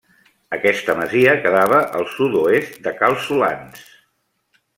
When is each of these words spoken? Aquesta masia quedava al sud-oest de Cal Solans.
Aquesta 0.55 0.95
masia 0.99 1.35
quedava 1.43 1.81
al 1.99 2.07
sud-oest 2.15 2.81
de 2.89 2.95
Cal 3.03 3.19
Solans. 3.27 3.87